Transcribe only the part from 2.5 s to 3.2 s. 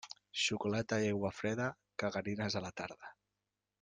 a la tarda.